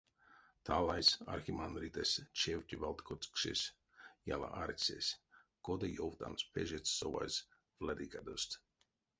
Талайс 0.65 1.09
архимандритэсь 1.33 2.17
чевте 2.39 2.75
валт 2.83 2.99
кочксесь, 3.07 3.71
яла 4.33 4.49
арсесь, 4.63 5.17
кода 5.65 5.87
ёвтамс 6.07 6.41
пежетьс 6.53 6.91
совазь 6.99 7.37
владыкадост. 7.81 8.51